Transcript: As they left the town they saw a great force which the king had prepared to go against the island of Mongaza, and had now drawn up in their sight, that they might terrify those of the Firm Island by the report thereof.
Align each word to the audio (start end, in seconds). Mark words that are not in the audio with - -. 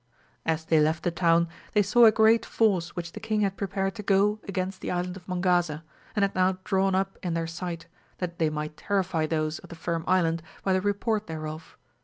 As 0.47 0.65
they 0.65 0.79
left 0.79 1.03
the 1.03 1.11
town 1.11 1.47
they 1.73 1.83
saw 1.83 2.05
a 2.05 2.11
great 2.11 2.43
force 2.43 2.95
which 2.95 3.11
the 3.11 3.19
king 3.19 3.41
had 3.41 3.55
prepared 3.55 3.93
to 3.93 4.01
go 4.01 4.39
against 4.47 4.81
the 4.81 4.89
island 4.89 5.15
of 5.15 5.27
Mongaza, 5.27 5.83
and 6.15 6.23
had 6.23 6.33
now 6.33 6.57
drawn 6.63 6.95
up 6.95 7.19
in 7.21 7.35
their 7.35 7.45
sight, 7.45 7.85
that 8.17 8.39
they 8.39 8.49
might 8.49 8.75
terrify 8.75 9.27
those 9.27 9.59
of 9.59 9.69
the 9.69 9.75
Firm 9.75 10.03
Island 10.07 10.41
by 10.63 10.73
the 10.73 10.81
report 10.81 11.27
thereof. 11.27 11.77